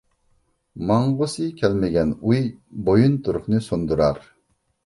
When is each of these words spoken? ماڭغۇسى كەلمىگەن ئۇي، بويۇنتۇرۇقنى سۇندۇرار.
ماڭغۇسى 0.91 1.45
كەلمىگەن 1.59 2.15
ئۇي، 2.31 2.43
بويۇنتۇرۇقنى 2.89 3.63
سۇندۇرار. 3.67 4.27